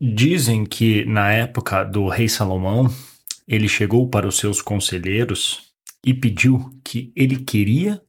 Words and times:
Dizem 0.00 0.64
que 0.64 1.04
na 1.04 1.32
época 1.32 1.84
do 1.84 2.08
rei 2.08 2.28
Salomão, 2.28 2.92
ele 3.46 3.68
chegou 3.68 4.08
para 4.08 4.26
os 4.26 4.36
seus 4.36 4.60
conselheiros 4.60 5.72
e 6.04 6.12
pediu 6.12 6.70
que 6.84 7.12
ele 7.16 7.36
queria 7.36 8.02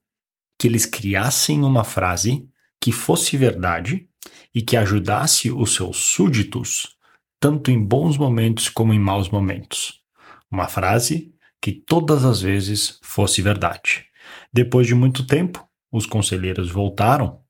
que 0.59 0.67
eles 0.67 0.85
criassem 0.85 1.63
uma 1.63 1.83
frase 1.83 2.49
que 2.81 2.91
fosse 2.91 3.37
verdade 3.37 4.07
e 4.53 4.61
que 4.61 4.75
ajudasse 4.75 5.51
os 5.51 5.75
seus 5.75 5.97
súditos 5.97 6.97
tanto 7.39 7.69
em 7.69 7.83
bons 7.83 8.17
momentos 8.17 8.69
como 8.69 8.94
em 8.94 8.99
maus 8.99 9.29
momentos. 9.29 10.01
Uma 10.49 10.67
frase 10.67 11.33
que 11.62 11.71
todas 11.71 12.23
as 12.23 12.41
vezes 12.41 12.99
fosse 13.03 13.41
verdade. 13.41 14.05
Depois 14.51 14.87
de 14.87 14.96
muito 14.96 15.25
tempo, 15.25 15.67
os 15.91 16.05
conselheiros 16.05 16.71
voltaram 16.71 17.41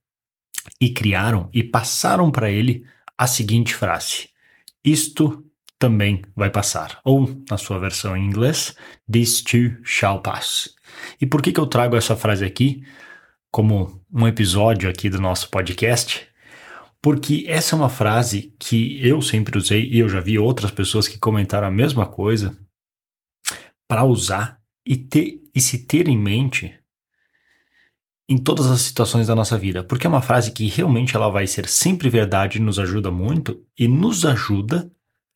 e 0.80 0.94
criaram 0.94 1.50
e 1.54 1.64
passaram 1.64 2.30
para 2.30 2.52
ele 2.52 2.86
a 3.18 3.28
seguinte 3.28 3.74
frase: 3.74 4.30
Isto 4.84 5.44
também 5.80 6.21
vai 6.36 6.50
passar. 6.50 7.00
Ou, 7.04 7.44
na 7.50 7.58
sua 7.58 7.80
versão 7.80 8.16
em 8.16 8.25
inglês, 8.25 8.75
This 9.12 9.42
too 9.42 9.78
shall 9.84 10.21
pass. 10.21 10.75
E 11.20 11.25
por 11.25 11.42
que, 11.42 11.52
que 11.52 11.60
eu 11.60 11.68
trago 11.68 11.96
essa 11.96 12.16
frase 12.16 12.46
aqui 12.46 12.84
como 13.52 14.02
um 14.11 14.28
episódio 14.28 14.89
aqui 14.89 15.10
do 15.10 15.22
nosso 15.22 15.50
podcast? 15.50 16.28
Porque 17.02 17.46
essa 17.48 17.75
é 17.75 17.78
uma 17.78 17.89
frase 17.89 18.54
que 18.60 19.00
eu 19.06 19.22
sempre 19.22 19.58
usei 19.58 19.88
e 19.89 20.00
eu 20.00 20.10
já 20.10 20.20
vi 20.20 20.39
outras 20.39 20.72
pessoas 20.72 21.08
que 21.08 21.20
comentaram 21.20 21.68
a 21.68 21.72
mesma 21.72 22.06
coisa 22.06 22.58
para 23.88 24.04
usar 24.04 24.60
e, 24.86 24.97
ter, 24.97 25.42
e 25.54 25.61
se 25.61 25.86
ter 25.86 26.08
em 26.08 26.18
mente 26.18 26.78
em 28.30 28.38
todas 28.38 28.68
as 28.68 28.82
situações 28.82 29.28
da 29.28 29.36
nossa 29.36 29.58
vida, 29.58 29.84
porque 29.84 30.06
é 30.06 30.10
uma 30.10 30.22
frase 30.22 30.52
que 30.52 30.68
realmente 30.68 31.16
ela 31.16 31.30
vai 31.30 31.48
ser 31.48 31.68
sempre 31.68 32.09
verdade, 32.09 32.59
nos 32.59 32.78
ajuda 32.78 33.09
muito 33.09 33.64
e 33.78 33.88
nos 33.88 34.26
ajuda 34.26 34.92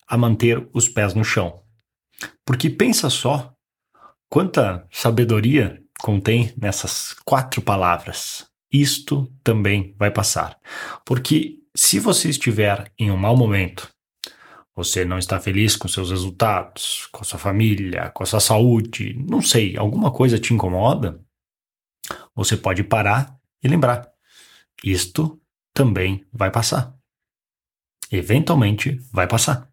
a 0.08 0.18
manter 0.18 0.68
os 0.74 0.90
pés 0.90 1.14
no 1.14 1.24
chão. 1.24 1.62
Porque 2.46 2.70
pensa 2.70 3.10
só 3.10 3.54
quanta 4.30 4.86
sabedoria 4.92 5.82
contém 6.02 6.54
nessas 6.58 7.16
quatro 7.24 7.62
palavras. 7.62 8.46
Isto 8.72 9.32
também 9.44 9.96
vai 9.98 10.12
passar. 10.12 10.58
Porque 11.06 11.60
se 11.76 12.00
você 12.00 12.30
estiver 12.30 12.92
em 13.00 13.10
um 13.10 13.18
mau 13.18 13.38
momento, 13.38 13.90
você 14.76 15.06
não 15.06 15.18
está 15.18 15.40
feliz 15.40 15.76
com 15.76 15.88
seus 15.88 16.10
resultados, 16.10 17.08
com 17.12 17.24
sua 17.24 17.40
família, 17.40 18.10
com 18.14 18.26
sua 18.26 18.40
saúde, 18.40 19.14
não 19.30 19.42
sei, 19.42 19.78
alguma 19.78 20.12
coisa 20.12 20.40
te 20.40 20.54
incomoda, 20.54 21.20
você 22.44 22.58
pode 22.58 22.84
parar 22.84 23.36
e 23.64 23.68
lembrar: 23.68 24.10
isto 24.84 25.40
também 25.74 26.26
vai 26.34 26.52
passar. 26.52 26.94
Eventualmente 28.12 29.00
vai 29.12 29.28
passar. 29.28 29.70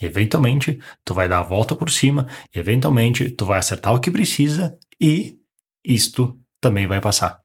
Eventualmente 0.00 0.80
tu 1.04 1.14
vai 1.14 1.28
dar 1.28 1.40
a 1.40 1.42
volta 1.42 1.76
por 1.76 1.90
cima, 1.90 2.26
eventualmente 2.52 3.30
tu 3.30 3.44
vai 3.44 3.58
acertar 3.58 3.94
o 3.94 4.00
que 4.00 4.10
precisa 4.10 4.76
e 5.00 5.38
isto 5.84 6.38
também 6.60 6.86
vai 6.86 7.00
passar. 7.00 7.40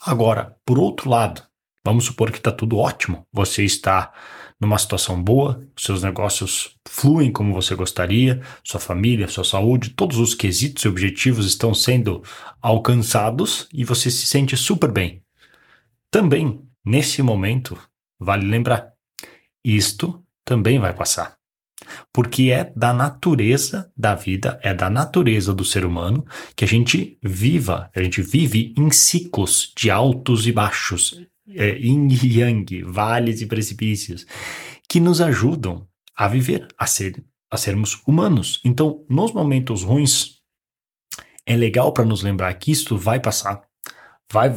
Agora, 0.00 0.56
por 0.64 0.78
outro 0.78 1.08
lado, 1.08 1.42
vamos 1.84 2.04
supor 2.04 2.30
que 2.30 2.38
está 2.38 2.52
tudo 2.52 2.76
ótimo, 2.76 3.26
você 3.32 3.64
está 3.64 4.12
numa 4.60 4.76
situação 4.76 5.20
boa, 5.20 5.66
seus 5.74 6.02
negócios 6.02 6.76
fluem 6.86 7.32
como 7.32 7.54
você 7.54 7.74
gostaria, 7.74 8.42
sua 8.62 8.78
família, 8.78 9.26
sua 9.26 9.42
saúde, 9.42 9.90
todos 9.90 10.18
os 10.18 10.34
quesitos 10.34 10.84
e 10.84 10.88
objetivos 10.88 11.46
estão 11.46 11.72
sendo 11.72 12.22
alcançados 12.60 13.66
e 13.72 13.84
você 13.84 14.10
se 14.10 14.26
sente 14.26 14.56
super 14.58 14.92
bem. 14.92 15.22
Também, 16.10 16.60
nesse 16.84 17.22
momento, 17.22 17.78
vale 18.18 18.46
lembrar: 18.46 18.92
isto 19.64 20.22
também 20.44 20.78
vai 20.78 20.92
passar. 20.92 21.40
Porque 22.12 22.50
é 22.50 22.70
da 22.76 22.92
natureza 22.92 23.90
da 23.96 24.14
vida, 24.14 24.60
é 24.62 24.74
da 24.74 24.90
natureza 24.90 25.54
do 25.54 25.64
ser 25.64 25.86
humano 25.86 26.26
que 26.54 26.64
a 26.64 26.68
gente 26.68 27.18
viva, 27.22 27.90
a 27.94 28.02
gente 28.02 28.20
vive 28.20 28.74
em 28.76 28.90
ciclos 28.90 29.72
de 29.74 29.90
altos 29.90 30.46
e 30.46 30.52
baixos, 30.52 31.18
é, 31.54 31.76
yin 31.78 32.08
e 32.08 32.38
yang, 32.38 32.82
vales 32.82 33.40
e 33.40 33.46
precipícios, 33.46 34.26
que 34.88 35.00
nos 35.00 35.20
ajudam 35.20 35.86
a 36.16 36.28
viver, 36.28 36.68
a, 36.78 36.86
ser, 36.86 37.24
a 37.50 37.56
sermos 37.56 38.00
humanos. 38.06 38.60
Então, 38.64 39.04
nos 39.08 39.32
momentos 39.32 39.82
ruins, 39.82 40.40
é 41.46 41.56
legal 41.56 41.92
para 41.92 42.04
nos 42.04 42.22
lembrar 42.22 42.52
que 42.54 42.70
isto 42.70 42.96
vai 42.96 43.18
passar, 43.18 43.62
vai 44.30 44.56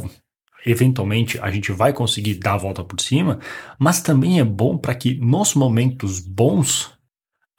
eventualmente 0.65 1.37
a 1.39 1.51
gente 1.51 1.71
vai 1.71 1.91
conseguir 1.91 2.35
dar 2.35 2.53
a 2.53 2.57
volta 2.57 2.83
por 2.83 2.99
cima, 3.01 3.39
mas 3.77 4.01
também 4.01 4.39
é 4.39 4.43
bom 4.45 4.77
para 4.77 4.95
que 4.95 5.15
nos 5.15 5.55
momentos 5.55 6.19
bons 6.19 6.91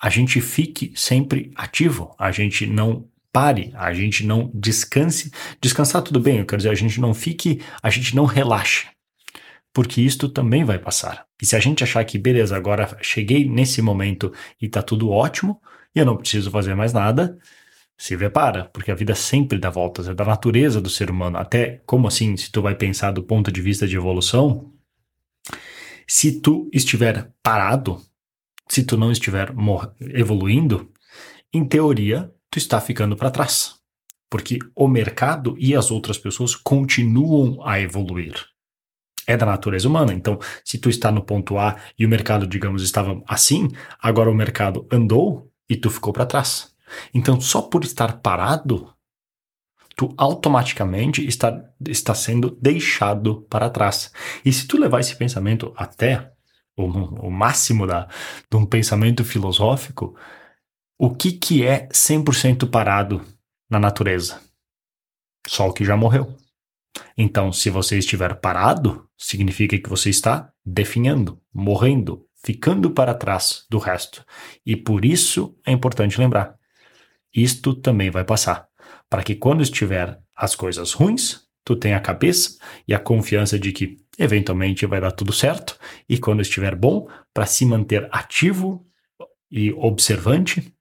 a 0.00 0.08
gente 0.08 0.40
fique 0.40 0.92
sempre 0.94 1.50
ativo, 1.54 2.14
a 2.18 2.30
gente 2.30 2.66
não 2.66 3.08
pare, 3.32 3.72
a 3.74 3.92
gente 3.92 4.24
não 4.24 4.50
descanse. 4.54 5.30
Descansar 5.60 6.02
tudo 6.02 6.20
bem, 6.20 6.38
eu 6.38 6.46
quero 6.46 6.58
dizer, 6.58 6.70
a 6.70 6.74
gente 6.74 7.00
não 7.00 7.12
fique, 7.12 7.60
a 7.82 7.90
gente 7.90 8.14
não 8.14 8.24
relaxe 8.24 8.93
porque 9.74 10.00
isto 10.00 10.28
também 10.28 10.64
vai 10.64 10.78
passar. 10.78 11.26
E 11.42 11.44
se 11.44 11.56
a 11.56 11.58
gente 11.58 11.82
achar 11.82 12.04
que, 12.04 12.16
beleza, 12.16 12.56
agora 12.56 12.96
cheguei 13.02 13.46
nesse 13.46 13.82
momento 13.82 14.32
e 14.62 14.68
tá 14.68 14.80
tudo 14.80 15.10
ótimo, 15.10 15.60
e 15.92 15.98
eu 15.98 16.06
não 16.06 16.16
preciso 16.16 16.48
fazer 16.48 16.76
mais 16.76 16.92
nada, 16.92 17.36
se 17.98 18.16
prepara, 18.16 18.66
porque 18.66 18.92
a 18.92 18.94
vida 18.94 19.16
sempre 19.16 19.58
dá 19.58 19.70
voltas, 19.70 20.06
é 20.08 20.14
da 20.14 20.24
natureza 20.24 20.80
do 20.80 20.88
ser 20.88 21.10
humano. 21.10 21.38
Até 21.38 21.82
como 21.86 22.06
assim, 22.06 22.36
se 22.36 22.52
tu 22.52 22.62
vai 22.62 22.76
pensar 22.76 23.10
do 23.10 23.24
ponto 23.24 23.50
de 23.50 23.60
vista 23.60 23.86
de 23.86 23.96
evolução, 23.96 24.72
se 26.06 26.40
tu 26.40 26.70
estiver 26.72 27.32
parado, 27.42 28.00
se 28.68 28.84
tu 28.84 28.96
não 28.96 29.10
estiver 29.10 29.52
evoluindo, 30.14 30.88
em 31.52 31.64
teoria, 31.64 32.32
tu 32.48 32.58
está 32.58 32.80
ficando 32.80 33.16
para 33.16 33.30
trás. 33.30 33.74
Porque 34.30 34.58
o 34.74 34.86
mercado 34.86 35.56
e 35.58 35.74
as 35.74 35.90
outras 35.90 36.16
pessoas 36.16 36.54
continuam 36.54 37.64
a 37.66 37.80
evoluir 37.80 38.53
é 39.26 39.36
da 39.36 39.46
natureza 39.46 39.88
humana. 39.88 40.12
Então, 40.12 40.38
se 40.64 40.78
tu 40.78 40.88
está 40.88 41.10
no 41.10 41.22
ponto 41.22 41.58
A 41.58 41.76
e 41.98 42.04
o 42.04 42.08
mercado, 42.08 42.46
digamos, 42.46 42.82
estava 42.82 43.22
assim, 43.26 43.68
agora 44.00 44.30
o 44.30 44.34
mercado 44.34 44.86
andou 44.90 45.50
e 45.68 45.76
tu 45.76 45.90
ficou 45.90 46.12
para 46.12 46.26
trás. 46.26 46.74
Então, 47.12 47.40
só 47.40 47.62
por 47.62 47.84
estar 47.84 48.18
parado, 48.18 48.92
tu 49.96 50.12
automaticamente 50.16 51.26
está, 51.26 51.64
está 51.88 52.14
sendo 52.14 52.56
deixado 52.60 53.42
para 53.48 53.70
trás. 53.70 54.12
E 54.44 54.52
se 54.52 54.66
tu 54.66 54.78
levar 54.78 55.00
esse 55.00 55.16
pensamento 55.16 55.72
até 55.76 56.32
o, 56.76 56.84
o 56.84 57.30
máximo 57.30 57.86
da, 57.86 58.08
de 58.50 58.56
um 58.56 58.66
pensamento 58.66 59.24
filosófico, 59.24 60.16
o 60.98 61.14
que, 61.14 61.32
que 61.32 61.66
é 61.66 61.88
100% 61.88 62.68
parado 62.70 63.22
na 63.68 63.78
natureza? 63.78 64.40
Só 65.46 65.68
o 65.68 65.72
que 65.72 65.84
já 65.84 65.96
morreu. 65.96 66.34
Então, 67.16 67.52
se 67.52 67.70
você 67.70 67.98
estiver 67.98 68.34
parado, 68.36 69.08
significa 69.16 69.78
que 69.78 69.88
você 69.88 70.10
está 70.10 70.52
definhando, 70.64 71.40
morrendo, 71.52 72.26
ficando 72.44 72.90
para 72.90 73.14
trás 73.14 73.64
do 73.70 73.78
resto. 73.78 74.24
E 74.64 74.76
por 74.76 75.04
isso 75.04 75.56
é 75.66 75.72
importante 75.72 76.18
lembrar: 76.18 76.54
isto 77.34 77.74
também 77.74 78.10
vai 78.10 78.24
passar, 78.24 78.68
para 79.08 79.22
que 79.22 79.34
quando 79.34 79.62
estiver 79.62 80.18
as 80.36 80.54
coisas 80.54 80.92
ruins, 80.92 81.42
tu 81.64 81.74
tenha 81.74 81.96
a 81.96 82.00
cabeça 82.00 82.58
e 82.86 82.94
a 82.94 82.98
confiança 82.98 83.58
de 83.58 83.72
que 83.72 83.96
eventualmente 84.18 84.86
vai 84.86 85.00
dar 85.00 85.12
tudo 85.12 85.32
certo, 85.32 85.78
e 86.08 86.18
quando 86.18 86.42
estiver 86.42 86.74
bom, 86.74 87.08
para 87.32 87.46
se 87.46 87.64
manter 87.64 88.08
ativo 88.12 88.86
e 89.50 89.72
observante 89.72 90.72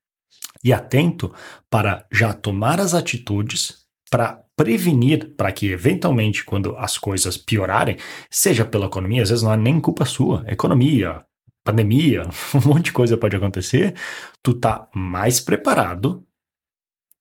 e 0.63 0.72
atento 0.72 1.34
para 1.69 2.06
já 2.12 2.34
tomar 2.34 2.80
as 2.80 2.94
atitudes 2.94 3.82
para 4.13 4.44
prevenir 4.56 5.34
para 5.35 5.51
que, 5.51 5.72
eventualmente, 5.72 6.46
quando 6.46 6.78
as 6.78 7.00
coisas 7.00 7.35
piorarem, 7.35 7.97
seja 8.29 8.63
pela 8.63 8.85
economia, 8.85 9.24
às 9.24 9.29
vezes 9.29 9.44
não 9.44 9.51
é 9.51 9.57
nem 9.57 9.81
culpa 9.81 10.06
sua, 10.06 10.46
economia, 10.47 11.25
pandemia, 11.63 12.22
um 12.53 12.68
monte 12.69 12.85
de 12.85 12.91
coisa 12.91 13.18
pode 13.18 13.36
acontecer, 13.36 13.95
tu 14.44 14.54
tá 14.54 14.88
mais 14.94 15.39
preparado 15.39 16.24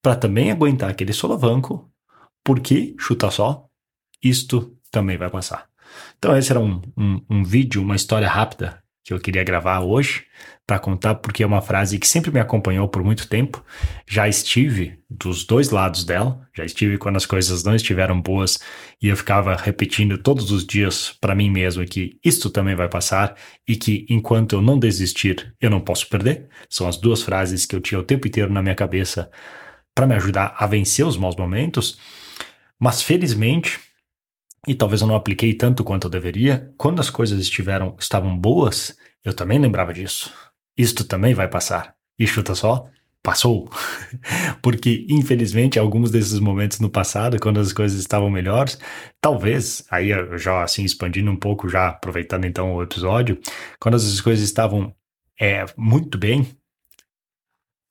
para 0.03 0.15
também 0.15 0.51
aguentar 0.51 0.91
aquele 0.91 1.13
solavanco, 1.13 1.91
porque, 2.43 2.93
chuta 2.99 3.31
só, 3.31 3.65
isto 4.23 4.77
também 4.91 5.17
vai 5.17 5.31
passar. 5.31 5.67
Então 6.19 6.37
esse 6.37 6.51
era 6.51 6.59
um, 6.59 6.79
um, 6.95 7.25
um 7.27 7.43
vídeo, 7.43 7.81
uma 7.81 7.95
história 7.95 8.27
rápida 8.29 8.82
que 9.03 9.13
eu 9.13 9.19
queria 9.19 9.43
gravar 9.43 9.81
hoje 9.81 10.23
para 10.65 10.79
contar, 10.79 11.15
porque 11.15 11.43
é 11.43 11.45
uma 11.45 11.61
frase 11.61 11.99
que 11.99 12.07
sempre 12.07 12.31
me 12.31 12.39
acompanhou 12.39 12.87
por 12.87 13.03
muito 13.03 13.27
tempo. 13.27 13.63
Já 14.07 14.29
estive 14.29 14.97
dos 15.09 15.43
dois 15.43 15.69
lados 15.71 16.05
dela, 16.05 16.47
já 16.55 16.63
estive 16.63 16.97
quando 16.97 17.17
as 17.17 17.25
coisas 17.25 17.65
não 17.65 17.75
estiveram 17.75 18.21
boas 18.21 18.59
e 19.01 19.09
eu 19.09 19.17
ficava 19.17 19.55
repetindo 19.55 20.17
todos 20.17 20.51
os 20.51 20.65
dias 20.65 21.17
para 21.19 21.35
mim 21.35 21.49
mesmo 21.49 21.85
que 21.85 22.17
isto 22.23 22.49
também 22.49 22.75
vai 22.75 22.87
passar 22.87 23.35
e 23.67 23.75
que 23.75 24.05
enquanto 24.09 24.53
eu 24.53 24.61
não 24.61 24.79
desistir, 24.79 25.53
eu 25.59 25.69
não 25.69 25.81
posso 25.81 26.07
perder. 26.07 26.47
São 26.69 26.87
as 26.87 26.95
duas 26.95 27.21
frases 27.21 27.65
que 27.65 27.75
eu 27.75 27.81
tinha 27.81 27.99
o 27.99 28.03
tempo 28.03 28.25
inteiro 28.25 28.53
na 28.53 28.61
minha 28.61 28.75
cabeça 28.75 29.29
para 29.93 30.07
me 30.07 30.15
ajudar 30.15 30.55
a 30.57 30.65
vencer 30.65 31.05
os 31.05 31.17
maus 31.17 31.35
momentos. 31.35 31.99
Mas 32.79 33.01
felizmente, 33.01 33.79
e 34.67 34.73
talvez 34.73 35.01
eu 35.01 35.07
não 35.07 35.15
apliquei 35.15 35.53
tanto 35.53 35.83
quanto 35.83 36.05
eu 36.07 36.11
deveria, 36.11 36.73
quando 36.77 36.99
as 36.99 37.09
coisas 37.09 37.39
estiveram, 37.39 37.95
estavam 37.99 38.37
boas, 38.37 38.95
eu 39.23 39.33
também 39.33 39.59
lembrava 39.59 39.93
disso. 39.93 40.31
Isto 40.77 41.03
também 41.03 41.33
vai 41.33 41.47
passar. 41.47 41.95
E 42.17 42.25
chuta 42.25 42.55
só, 42.55 42.87
passou. 43.21 43.69
Porque, 44.61 45.05
infelizmente, 45.09 45.79
alguns 45.79 46.11
desses 46.11 46.39
momentos 46.39 46.79
no 46.79 46.89
passado, 46.89 47.39
quando 47.39 47.59
as 47.59 47.73
coisas 47.73 47.99
estavam 47.99 48.29
melhores, 48.29 48.77
talvez, 49.19 49.83
aí 49.89 50.11
eu 50.11 50.37
já 50.37 50.63
assim 50.63 50.83
expandindo 50.83 51.31
um 51.31 51.37
pouco, 51.37 51.69
já 51.69 51.89
aproveitando 51.89 52.45
então 52.45 52.75
o 52.75 52.83
episódio, 52.83 53.39
quando 53.79 53.95
as 53.95 54.21
coisas 54.21 54.43
estavam 54.43 54.93
é, 55.39 55.65
muito 55.77 56.17
bem, 56.17 56.47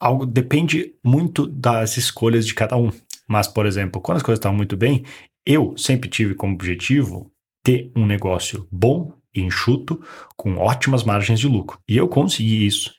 algo 0.00 0.26
depende 0.26 0.94
muito 1.04 1.46
das 1.46 1.96
escolhas 1.96 2.46
de 2.46 2.54
cada 2.54 2.76
um. 2.76 2.90
Mas, 3.32 3.48
por 3.48 3.64
exemplo, 3.64 3.98
quando 3.98 4.18
as 4.18 4.22
coisas 4.22 4.38
estavam 4.38 4.58
muito 4.58 4.76
bem, 4.76 5.06
eu 5.46 5.74
sempre 5.74 6.10
tive 6.10 6.34
como 6.34 6.52
objetivo 6.52 7.32
ter 7.64 7.90
um 7.96 8.04
negócio 8.04 8.68
bom 8.70 9.10
enxuto, 9.34 9.98
com 10.36 10.58
ótimas 10.58 11.02
margens 11.02 11.40
de 11.40 11.48
lucro. 11.48 11.78
E 11.88 11.96
eu 11.96 12.06
consegui 12.06 12.66
isso. 12.66 12.92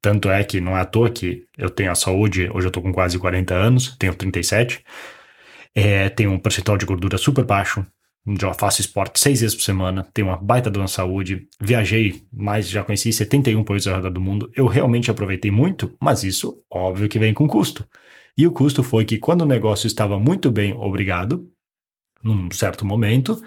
Tanto 0.00 0.30
é 0.30 0.42
que 0.42 0.62
não 0.62 0.74
é 0.74 0.80
à 0.80 0.86
toa 0.86 1.10
que 1.10 1.44
eu 1.58 1.68
tenho 1.68 1.92
a 1.92 1.94
saúde, 1.94 2.48
hoje 2.54 2.68
eu 2.68 2.70
tô 2.70 2.80
com 2.80 2.90
quase 2.90 3.18
40 3.18 3.52
anos, 3.52 3.94
tenho 3.98 4.14
37, 4.14 4.82
é, 5.74 6.08
tenho 6.08 6.30
um 6.30 6.38
percentual 6.38 6.78
de 6.78 6.86
gordura 6.86 7.18
super 7.18 7.44
baixo, 7.44 7.84
já 8.40 8.54
faço 8.54 8.80
esporte 8.80 9.20
seis 9.20 9.42
vezes 9.42 9.54
por 9.54 9.62
semana, 9.62 10.08
tenho 10.14 10.28
uma 10.28 10.38
baita 10.38 10.70
dona 10.70 10.88
saúde, 10.88 11.46
viajei 11.60 12.22
mais, 12.32 12.66
já 12.66 12.82
conheci 12.82 13.12
71 13.12 13.62
países 13.62 13.88
ao 13.88 13.96
redor 13.96 14.10
do 14.10 14.22
mundo, 14.22 14.50
eu 14.56 14.66
realmente 14.66 15.10
aproveitei 15.10 15.50
muito, 15.50 15.94
mas 16.00 16.24
isso, 16.24 16.62
óbvio 16.72 17.10
que 17.10 17.18
vem 17.18 17.34
com 17.34 17.46
custo. 17.46 17.86
E 18.36 18.46
o 18.46 18.52
custo 18.52 18.82
foi 18.82 19.04
que 19.04 19.18
quando 19.18 19.42
o 19.42 19.46
negócio 19.46 19.86
estava 19.86 20.18
muito 20.18 20.50
bem, 20.50 20.74
obrigado, 20.74 21.50
num 22.22 22.50
certo 22.50 22.84
momento, 22.84 23.40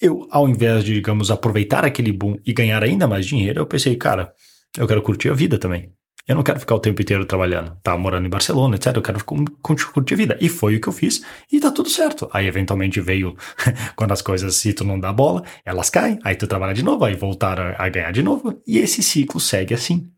eu, 0.00 0.26
ao 0.30 0.48
invés 0.48 0.84
de, 0.84 0.94
digamos, 0.94 1.30
aproveitar 1.30 1.84
aquele 1.84 2.12
boom 2.12 2.36
e 2.44 2.52
ganhar 2.52 2.82
ainda 2.82 3.06
mais 3.06 3.24
dinheiro, 3.24 3.60
eu 3.60 3.66
pensei, 3.66 3.96
cara, 3.96 4.32
eu 4.76 4.86
quero 4.86 5.02
curtir 5.02 5.30
a 5.30 5.34
vida 5.34 5.58
também. 5.58 5.92
Eu 6.26 6.34
não 6.34 6.42
quero 6.42 6.58
ficar 6.58 6.74
o 6.74 6.80
tempo 6.80 7.02
inteiro 7.02 7.26
trabalhando, 7.26 7.76
tá 7.82 7.96
morando 7.98 8.26
em 8.26 8.30
Barcelona, 8.30 8.76
etc. 8.76 8.96
Eu 8.96 9.02
quero 9.02 9.22
curtir 9.24 10.14
a 10.14 10.16
vida. 10.16 10.38
E 10.40 10.48
foi 10.48 10.76
o 10.76 10.80
que 10.80 10.88
eu 10.88 10.92
fiz 10.92 11.22
e 11.52 11.60
tá 11.60 11.70
tudo 11.70 11.90
certo. 11.90 12.28
Aí 12.32 12.46
eventualmente 12.46 12.98
veio 12.98 13.36
quando 13.94 14.12
as 14.12 14.22
coisas, 14.22 14.56
se 14.56 14.72
tu 14.72 14.84
não 14.84 14.98
dá 14.98 15.12
bola, 15.12 15.44
elas 15.66 15.90
caem, 15.90 16.18
aí 16.24 16.34
tu 16.34 16.46
trabalha 16.46 16.72
de 16.72 16.82
novo, 16.82 17.04
aí 17.04 17.14
voltar 17.14 17.60
a, 17.60 17.84
a 17.84 17.88
ganhar 17.90 18.10
de 18.10 18.22
novo. 18.22 18.58
E 18.66 18.78
esse 18.78 19.02
ciclo 19.02 19.38
segue 19.38 19.74
assim. 19.74 20.10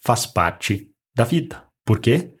Faz 0.00 0.24
parte 0.24 0.88
da 1.14 1.24
vida. 1.24 1.62
Por 1.84 2.00
quê? 2.00 2.32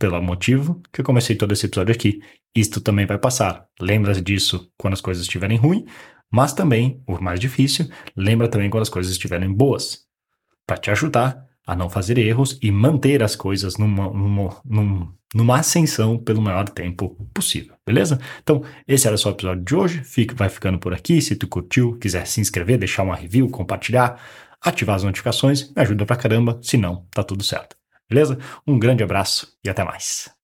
Pelo 0.00 0.20
motivo 0.22 0.82
que 0.90 1.02
eu 1.02 1.04
comecei 1.04 1.36
todo 1.36 1.52
esse 1.52 1.66
episódio 1.66 1.94
aqui. 1.94 2.22
Isto 2.56 2.80
também 2.80 3.04
vai 3.04 3.18
passar. 3.18 3.66
Lembra 3.78 4.14
disso 4.20 4.72
quando 4.78 4.94
as 4.94 5.00
coisas 5.00 5.22
estiverem 5.24 5.58
ruins, 5.58 5.84
mas 6.32 6.54
também, 6.54 7.02
o 7.06 7.20
mais 7.20 7.38
difícil, 7.38 7.86
lembra 8.16 8.48
também 8.48 8.70
quando 8.70 8.82
as 8.82 8.88
coisas 8.88 9.12
estiverem 9.12 9.52
boas 9.52 10.06
para 10.66 10.78
te 10.78 10.90
ajudar 10.90 11.44
a 11.66 11.76
não 11.76 11.90
fazer 11.90 12.16
erros 12.16 12.58
e 12.62 12.70
manter 12.70 13.22
as 13.22 13.36
coisas 13.36 13.76
numa, 13.76 14.08
numa, 14.10 15.14
numa, 15.34 15.58
ascensão 15.58 16.16
pelo 16.16 16.40
maior 16.40 16.68
tempo 16.68 17.10
possível, 17.34 17.74
beleza? 17.86 18.18
Então, 18.42 18.64
esse 18.88 19.06
era 19.06 19.16
só 19.18 19.28
o 19.28 19.32
episódio 19.32 19.64
de 19.64 19.74
hoje. 19.74 20.02
Fique, 20.02 20.34
vai 20.34 20.48
ficando 20.48 20.78
por 20.78 20.94
aqui. 20.94 21.20
Se 21.20 21.36
tu 21.36 21.46
curtiu, 21.46 21.98
quiser 21.98 22.26
se 22.26 22.40
inscrever, 22.40 22.78
deixar 22.78 23.02
uma 23.02 23.14
review, 23.14 23.50
compartilhar, 23.50 24.18
ativar 24.62 24.96
as 24.96 25.04
notificações, 25.04 25.68
me 25.74 25.82
ajuda 25.82 26.06
pra 26.06 26.16
caramba. 26.16 26.58
Se 26.62 26.76
não, 26.76 27.06
tá 27.10 27.22
tudo 27.22 27.44
certo. 27.44 27.79
Beleza? 28.10 28.38
Um 28.66 28.78
grande 28.78 29.04
abraço 29.04 29.56
e 29.64 29.70
até 29.70 29.84
mais. 29.84 30.39